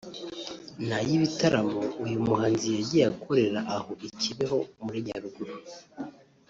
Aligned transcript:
ni 0.87 0.93
ay’ibitaramo 0.99 1.81
uyu 2.03 2.17
muhanzi 2.25 2.65
yagiye 2.75 3.03
akorera 3.11 3.59
aho 3.75 3.89
i 4.07 4.09
Kibeho 4.21 4.57
muri 4.85 4.99
Nyaruguru 5.07 5.53